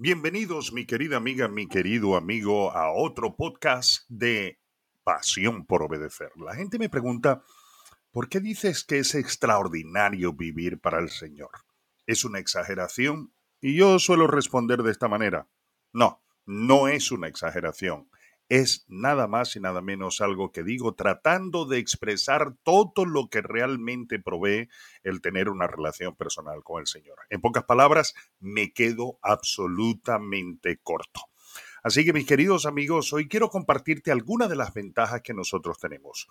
[0.00, 4.60] Bienvenidos, mi querida amiga, mi querido amigo, a otro podcast de
[5.02, 6.30] Pasión por Obedecer.
[6.36, 7.42] La gente me pregunta,
[8.12, 11.50] ¿por qué dices que es extraordinario vivir para el Señor?
[12.06, 13.32] ¿Es una exageración?
[13.60, 15.48] Y yo suelo responder de esta manera.
[15.92, 18.08] No, no es una exageración
[18.48, 23.42] es nada más y nada menos algo que digo tratando de expresar todo lo que
[23.42, 24.68] realmente provee
[25.02, 27.18] el tener una relación personal con el Señor.
[27.30, 31.20] En pocas palabras, me quedo absolutamente corto.
[31.82, 36.28] Así que mis queridos amigos, hoy quiero compartirte algunas de las ventajas que nosotros tenemos.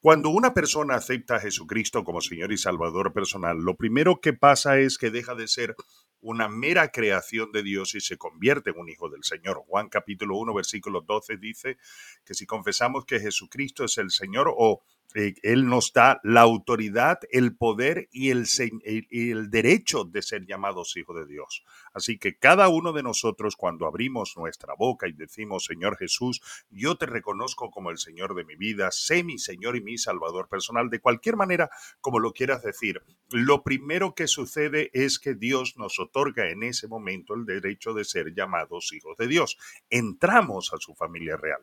[0.00, 4.78] Cuando una persona acepta a Jesucristo como Señor y Salvador personal, lo primero que pasa
[4.78, 5.76] es que deja de ser
[6.20, 9.62] una mera creación de Dios y se convierte en un hijo del Señor.
[9.66, 11.78] Juan capítulo 1, versículo 12 dice
[12.24, 14.82] que si confesamos que Jesucristo es el Señor o
[15.14, 18.46] eh, él nos da la autoridad, el poder y el,
[18.84, 21.64] el, derecho de ser llamados hijos de Dios.
[21.92, 26.96] Así que cada uno de nosotros cuando abrimos nuestra boca y decimos, Señor Jesús, yo
[26.96, 30.90] te reconozco como el Señor de mi vida, sé mi Señor y mi Salvador personal,
[30.90, 35.98] de cualquier manera como lo quieras decir, lo primero que sucede es que Dios nos
[35.98, 39.56] otorga en ese momento el derecho de ser llamados hijos de Dios.
[39.88, 41.60] Entramos a su familia real.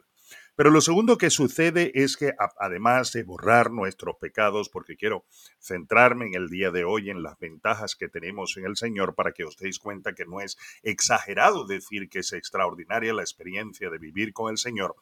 [0.58, 5.24] Pero lo segundo que sucede es que además de borrar nuestros pecados, porque quiero
[5.60, 9.34] centrarme en el día de hoy en las ventajas que tenemos en el Señor para
[9.34, 14.00] que os deis cuenta que no es exagerado decir que es extraordinaria la experiencia de
[14.00, 14.96] vivir con el Señor,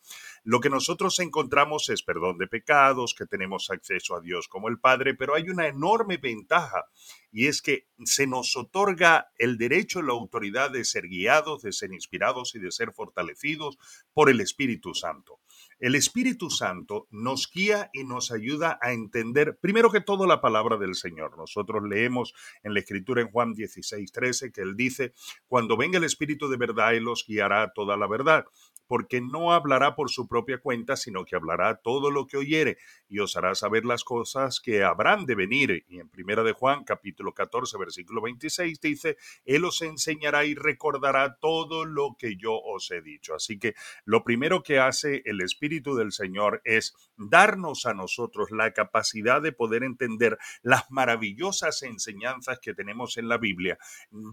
[0.44, 4.78] lo que nosotros encontramos es perdón de pecados, que tenemos acceso a Dios como el
[4.78, 6.84] Padre, pero hay una enorme ventaja
[7.32, 11.72] y es que se nos otorga el derecho y la autoridad de ser guiados, de
[11.72, 13.78] ser inspirados y de ser fortalecidos
[14.14, 15.40] por el Espíritu Santo.
[15.80, 20.78] El Espíritu Santo nos guía y nos ayuda a entender, primero que todo, la palabra
[20.78, 21.38] del Señor.
[21.38, 25.14] Nosotros leemos en la Escritura en Juan 16, 13 que Él dice,
[25.48, 28.46] cuando venga el Espíritu de verdad, Él los guiará a toda la verdad
[28.88, 32.78] porque no hablará por su propia cuenta, sino que hablará todo lo que oyere
[33.08, 35.86] y os hará saber las cosas que habrán de venir.
[35.88, 41.36] Y en Primera de Juan, capítulo 14, versículo 26, dice, Él os enseñará y recordará
[41.36, 43.36] todo lo que yo os he dicho.
[43.36, 48.74] Así que lo primero que hace el Espíritu del Señor es darnos a nosotros la
[48.74, 53.78] capacidad de poder entender las maravillosas enseñanzas que tenemos en la Biblia,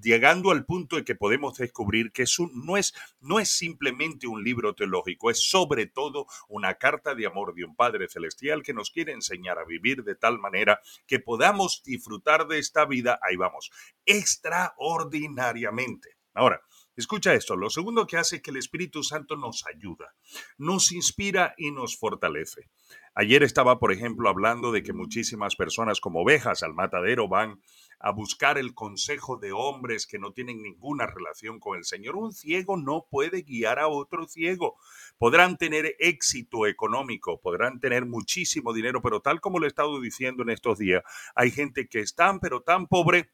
[0.03, 4.75] llegando al punto de que podemos descubrir que no, es, no es simplemente un libro
[4.75, 9.13] teológico, es sobre todo una carta de amor de un Padre Celestial que nos quiere
[9.13, 13.71] enseñar a vivir de tal manera que podamos disfrutar de esta vida, ahí vamos,
[14.07, 16.17] extraordinariamente.
[16.35, 16.63] Ahora,
[16.95, 20.15] Escucha esto, lo segundo que hace es que el Espíritu Santo nos ayuda,
[20.59, 22.69] nos inspira y nos fortalece.
[23.15, 27.63] Ayer estaba, por ejemplo, hablando de que muchísimas personas como ovejas al matadero van
[27.99, 32.17] a buscar el consejo de hombres que no tienen ninguna relación con el Señor.
[32.17, 34.77] Un ciego no puede guiar a otro ciego.
[35.17, 40.43] Podrán tener éxito económico, podrán tener muchísimo dinero, pero tal como lo he estado diciendo
[40.43, 41.03] en estos días,
[41.35, 43.31] hay gente que es tan, pero tan pobre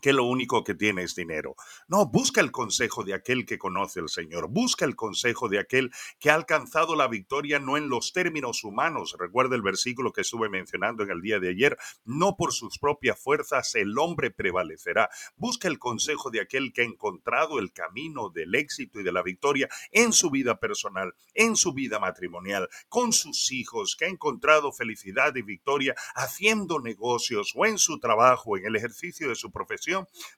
[0.00, 1.56] que lo único que tiene es dinero.
[1.88, 5.90] No, busca el consejo de aquel que conoce al Señor, busca el consejo de aquel
[6.18, 9.16] que ha alcanzado la victoria no en los términos humanos.
[9.18, 13.18] Recuerda el versículo que estuve mencionando en el día de ayer, no por sus propias
[13.18, 15.08] fuerzas el hombre prevalecerá.
[15.36, 19.22] Busca el consejo de aquel que ha encontrado el camino del éxito y de la
[19.22, 24.72] victoria en su vida personal, en su vida matrimonial, con sus hijos, que ha encontrado
[24.72, 29.85] felicidad y victoria haciendo negocios o en su trabajo, en el ejercicio de su profesión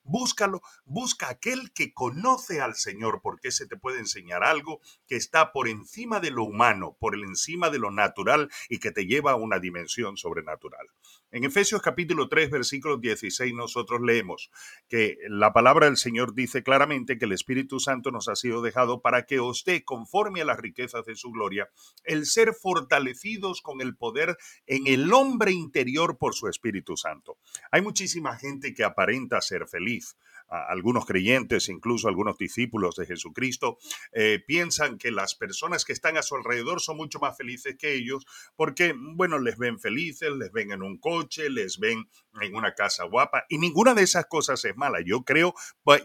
[0.03, 5.51] búscalo, busca aquel que conoce al Señor, porque ese te puede enseñar algo que está
[5.51, 9.35] por encima de lo humano, por encima de lo natural y que te lleva a
[9.35, 10.87] una dimensión sobrenatural.
[11.31, 14.49] En Efesios capítulo 3, versículo 16, nosotros leemos
[14.87, 19.01] que la palabra del Señor dice claramente que el Espíritu Santo nos ha sido dejado
[19.01, 21.69] para que os dé, conforme a las riquezas de su gloria,
[22.03, 27.37] el ser fortalecidos con el poder en el hombre interior por su Espíritu Santo.
[27.71, 30.17] Hay muchísima gente que aparenta ser feliz.
[30.49, 33.77] Algunos creyentes, incluso algunos discípulos de Jesucristo,
[34.11, 37.93] eh, piensan que las personas que están a su alrededor son mucho más felices que
[37.93, 38.25] ellos
[38.55, 42.09] porque, bueno, les ven felices, les ven en un coche, les ven
[42.41, 44.99] en una casa guapa y ninguna de esas cosas es mala.
[45.01, 45.53] Yo creo,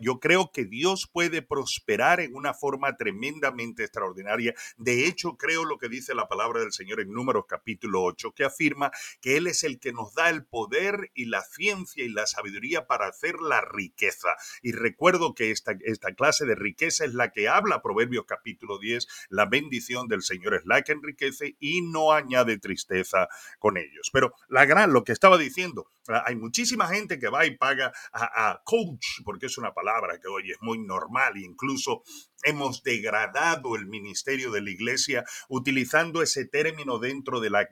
[0.00, 4.54] yo creo que Dios puede prosperar en una forma tremendamente extraordinaria.
[4.76, 8.44] De hecho, creo lo que dice la palabra del Señor en Números capítulo 8, que
[8.44, 8.90] afirma
[9.20, 12.86] que Él es el que nos da el poder y la ciencia y la sabiduría
[12.86, 14.33] para hacer la riqueza.
[14.62, 19.06] Y recuerdo que esta, esta clase de riqueza es la que habla Proverbios capítulo 10,
[19.31, 23.28] la bendición del Señor es la que enriquece y no añade tristeza
[23.58, 24.10] con ellos.
[24.12, 25.90] Pero la gran, lo, que estaba diciendo.
[26.08, 30.28] Ah, hay muchísima gente que va y paga a, coach, porque es una palabra que
[30.28, 32.02] hoy es muy normal, incluso
[32.44, 37.67] hemos degradado el ministerio de la iglesia utilizando ese término dentro de la,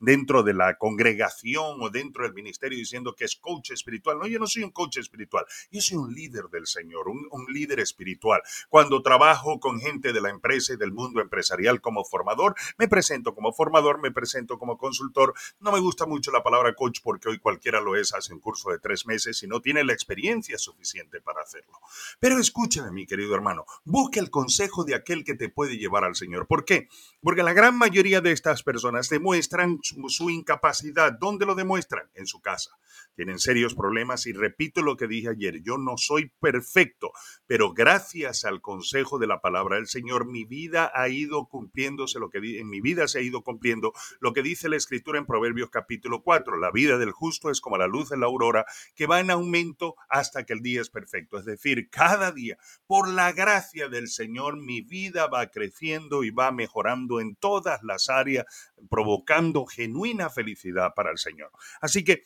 [0.00, 4.18] dentro de la congregación o dentro del ministerio diciendo que es coach espiritual.
[4.18, 7.46] No, yo no soy un coach espiritual, yo soy un líder del Señor, un, un
[7.52, 8.40] líder espiritual.
[8.68, 13.34] Cuando trabajo con gente de la empresa y del mundo empresarial como formador, me presento
[13.34, 15.34] como formador, me presento como consultor.
[15.60, 18.70] No me gusta mucho la palabra coach porque hoy cualquiera lo es, hace un curso
[18.70, 21.78] de tres meses y no tiene la experiencia suficiente para hacerlo.
[22.18, 23.64] Pero escúchame, mi querido hermano,
[24.06, 26.46] busque el consejo de aquel que te puede llevar al Señor.
[26.46, 26.86] ¿Por qué?
[27.20, 31.12] Porque la gran mayoría de estas personas demuestran su, incapacidad.
[31.12, 32.08] ¿Dónde lo demuestran?
[32.14, 32.78] En su casa.
[33.16, 37.12] Tienen serios problemas y repito lo que dije ayer, yo no soy perfecto,
[37.46, 42.30] pero gracias al consejo de la palabra del Señor, mi vida ha ido cumpliéndose lo
[42.30, 45.70] que en mi vida se ha ido cumpliendo lo que dice la escritura en Proverbios
[45.70, 49.20] capítulo 4, la vida del justo es como la luz de la aurora que va
[49.20, 53.88] en aumento hasta que el día es perfecto, es decir, cada día por la gracia
[53.96, 58.46] del Señor mi vida va creciendo y va mejorando en todas las áreas,
[58.88, 61.50] provocando genuina felicidad para el Señor.
[61.80, 62.24] Así que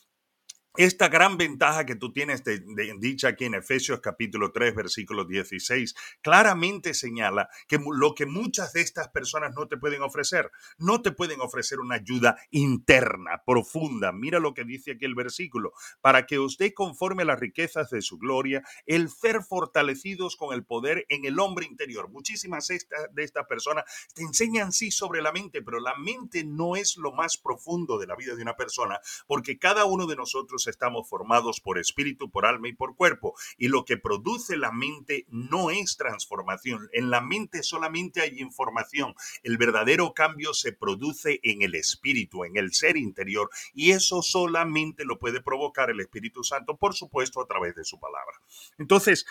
[0.76, 2.62] esta gran ventaja que tú tienes de,
[2.98, 8.80] dicha aquí en Efesios capítulo 3 versículo 16 claramente señala que lo que muchas de
[8.80, 14.12] estas personas no te pueden ofrecer, no te pueden ofrecer una ayuda interna, profunda.
[14.12, 17.90] Mira lo que dice aquí el versículo, para que os dé conforme a las riquezas
[17.90, 22.10] de su gloria, el ser fortalecidos con el poder en el hombre interior.
[22.10, 23.84] Muchísimas de estas personas
[24.14, 28.06] te enseñan sí sobre la mente, pero la mente no es lo más profundo de
[28.06, 32.46] la vida de una persona, porque cada uno de nosotros estamos formados por espíritu, por
[32.46, 33.34] alma y por cuerpo.
[33.56, 36.88] Y lo que produce la mente no es transformación.
[36.92, 39.14] En la mente solamente hay información.
[39.42, 43.50] El verdadero cambio se produce en el espíritu, en el ser interior.
[43.74, 47.98] Y eso solamente lo puede provocar el Espíritu Santo, por supuesto, a través de su
[47.98, 48.40] palabra.
[48.78, 49.26] Entonces,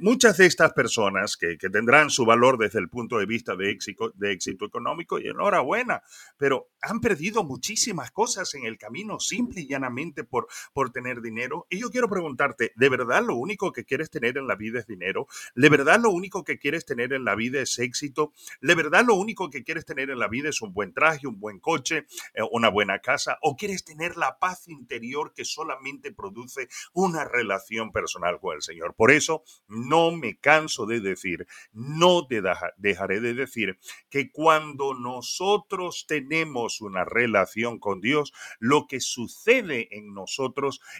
[0.00, 4.10] muchas de estas personas que, tendrán su valor desde el punto de vista de éxito,
[4.14, 6.02] de éxito económico, y enhorabuena,
[6.36, 11.66] pero han perdido muchísimas cosas en el camino, simple y llanamente por por tener dinero.
[11.70, 14.86] Y yo quiero preguntarte, ¿de verdad lo único que quieres tener en la vida es
[14.86, 15.26] dinero?
[15.54, 18.32] ¿De verdad lo único que quieres tener en la vida es éxito?
[18.60, 21.40] ¿De verdad lo único que quieres tener en la vida es un buen traje, un
[21.40, 23.38] buen coche, eh, una buena casa?
[23.42, 28.94] ¿O quieres tener la paz interior que solamente produce una relación personal con el Señor?
[28.94, 32.42] Por eso no me canso de decir, no te
[32.76, 40.14] dejaré de decir que cuando nosotros tenemos una relación con Dios, lo que sucede en
[40.14, 40.51] nosotros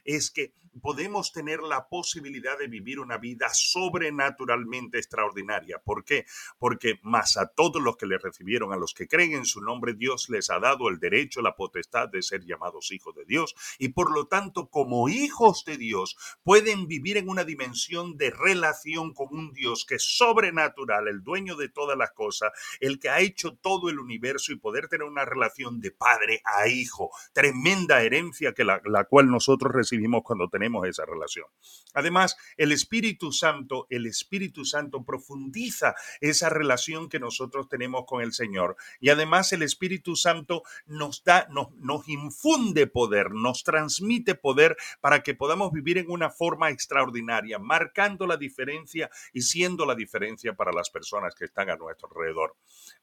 [0.05, 5.79] es que podemos tener la posibilidad de vivir una vida sobrenaturalmente extraordinaria.
[5.79, 6.25] ¿Por qué?
[6.59, 9.95] Porque más a todos los que le recibieron, a los que creen en su nombre,
[9.95, 13.55] Dios les ha dado el derecho, la potestad de ser llamados hijos de Dios.
[13.79, 19.13] Y por lo tanto, como hijos de Dios, pueden vivir en una dimensión de relación
[19.13, 23.21] con un Dios que es sobrenatural, el dueño de todas las cosas, el que ha
[23.21, 27.11] hecho todo el universo y poder tener una relación de padre a hijo.
[27.33, 31.47] Tremenda herencia que la, cual nosotros recibimos cuando tenemos esa relación.
[31.95, 38.33] Además, el Espíritu Santo, el Espíritu Santo profundiza esa relación que nosotros tenemos con el
[38.33, 38.77] Señor.
[39.01, 45.25] Y además el Espíritu Santo nos da, nos, nos infunde poder, nos transmite poder para
[45.25, 50.73] que podamos vivir en una forma extraordinaria, marcando la diferencia y siendo la diferencia para
[50.73, 52.55] las personas que están a nuestro alrededor.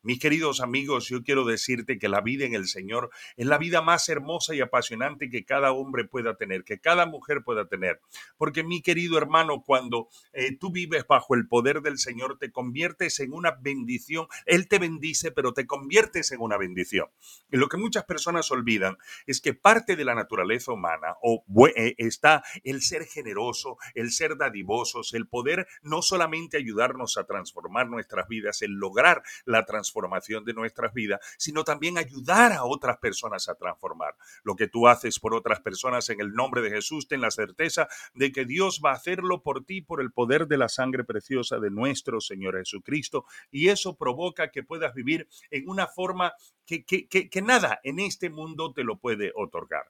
[0.04, 3.82] Mis queridos amigos, yo quiero decirte que la vida en el Señor es la vida
[3.82, 8.02] más hermosa y apasionante que cada hombre pueda tener, que cada mujer pueda tener.
[8.38, 13.20] Porque mi querido hermano, cuando eh, tú vives bajo el poder del Señor, te conviertes
[13.20, 14.28] en una bendición.
[14.46, 17.08] Él te bendice, pero te conviertes en una bendición.
[17.52, 21.44] Y lo que muchas personas olvidan es que parte de la naturaleza humana o,
[21.76, 27.90] eh, está el ser generoso, el ser dadivosos, el poder no solamente ayudarnos a transformar
[27.90, 33.50] nuestras vidas, el lograr la transformación de nuestras vidas, sino también ayudar a otras personas
[33.50, 34.16] a transformar.
[34.44, 37.88] Lo que tú haces por otras personas en el nombre de Jesús, ten la certeza
[38.14, 41.60] de que Dios va a hacerlo por ti por el poder de la sangre preciosa
[41.60, 43.26] de nuestro Señor Jesucristo.
[43.52, 46.34] Y eso provoca que puedas vivir en una forma
[46.66, 49.86] que, que, que, nada en este mundo te lo puede otorgar.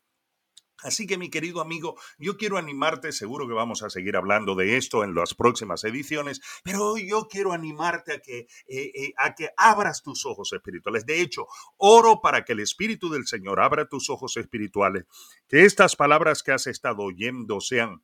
[0.84, 4.78] Así que mi querido amigo, yo quiero animarte, seguro que vamos a seguir hablando de
[4.78, 9.50] esto en las próximas ediciones, pero yo quiero animarte a que, eh, eh, a que
[9.58, 11.06] abras tus ojos espirituales.
[11.06, 15.06] De hecho, oro para que el Espíritu del Señor abra tus ojos espirituales,
[15.48, 18.04] que estas palabras que has estado oyendo sean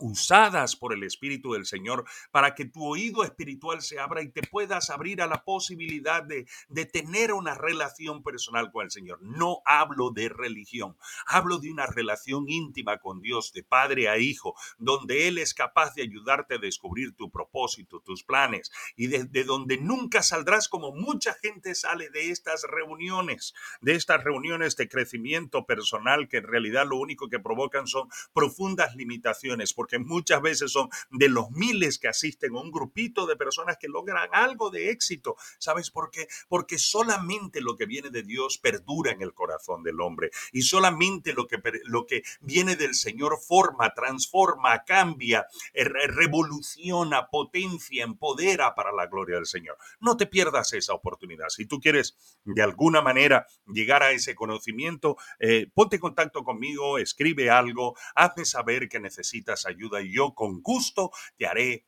[0.00, 4.42] usadas por el Espíritu del Señor para que tu oído espiritual se abra y te
[4.42, 9.20] puedas abrir a la posibilidad de, de, tener una relación personal con el Señor.
[9.22, 10.96] No hablo de religión,
[11.26, 15.94] hablo de una relación íntima con Dios, de padre a hijo, donde Él es capaz
[15.94, 20.92] de ayudarte a descubrir tu propósito, tus planes y de, de donde nunca saldrás como
[20.92, 26.86] mucha gente sale de estas reuniones, de estas reuniones de crecimiento personal que en realidad
[26.88, 32.06] lo único que provocan son profundas limitaciones porque muchas veces son de los miles que
[32.06, 35.34] asisten a un grupito de personas que logran algo de éxito.
[35.58, 36.28] ¿Sabes por qué?
[36.48, 41.32] Porque solamente lo que viene de Dios perdura en el corazón del hombre y solamente
[41.32, 48.92] lo que, lo que viene del Señor forma, transforma, cambia, eh, revoluciona, potencia, empodera para
[48.92, 49.78] la gloria del Señor.
[49.98, 51.48] No te pierdas esa oportunidad.
[51.48, 56.98] Si tú quieres de alguna manera llegar a ese conocimiento, eh, ponte en contacto conmigo,
[56.98, 61.86] escribe algo, hazme saber que necesitas ayuda y yo con gusto te haré,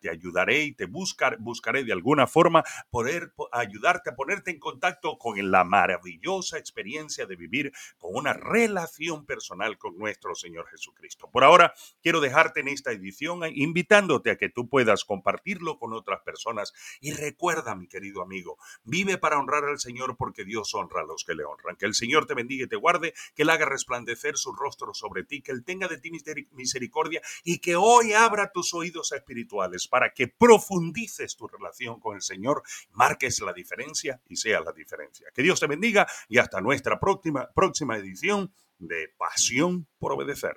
[0.00, 5.18] te ayudaré y te buscar, buscaré de alguna forma poder ayudarte a ponerte en contacto
[5.18, 11.28] con la maravillosa experiencia de vivir con una relación personal con nuestro Señor Jesucristo.
[11.30, 15.92] Por ahora, quiero dejarte en esta edición eh, invitándote a que tú puedas compartirlo con
[15.92, 21.02] otras personas y recuerda, mi querido amigo, vive para honrar al Señor porque Dios honra
[21.02, 21.76] a los que le honran.
[21.76, 25.24] Que el Señor te bendiga y te guarde, que Él haga resplandecer su rostro sobre
[25.24, 26.10] ti, que Él tenga de ti
[26.52, 29.12] misericordia y que hoy abra tus oídos
[29.88, 35.28] para que profundices tu relación con el Señor, marques la diferencia y sea la diferencia.
[35.34, 40.56] Que Dios te bendiga y hasta nuestra próxima, próxima edición de Pasión por Obedecer.